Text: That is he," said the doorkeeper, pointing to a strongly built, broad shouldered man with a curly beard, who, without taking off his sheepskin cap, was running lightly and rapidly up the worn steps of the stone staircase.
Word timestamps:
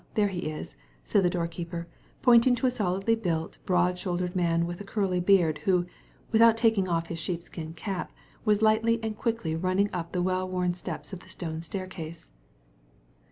That 0.15 0.33
is 0.33 0.71
he," 0.79 0.81
said 1.03 1.21
the 1.21 1.29
doorkeeper, 1.29 1.87
pointing 2.23 2.55
to 2.55 2.65
a 2.65 2.71
strongly 2.71 3.13
built, 3.13 3.59
broad 3.67 3.99
shouldered 3.99 4.35
man 4.35 4.65
with 4.65 4.81
a 4.81 4.83
curly 4.83 5.19
beard, 5.19 5.59
who, 5.65 5.85
without 6.31 6.57
taking 6.57 6.87
off 6.87 7.05
his 7.05 7.19
sheepskin 7.19 7.75
cap, 7.75 8.11
was 8.43 8.63
running 8.63 8.77
lightly 8.81 8.99
and 9.03 9.15
rapidly 9.23 9.89
up 9.93 10.11
the 10.11 10.23
worn 10.23 10.73
steps 10.73 11.13
of 11.13 11.19
the 11.19 11.29
stone 11.29 11.61
staircase. 11.61 12.31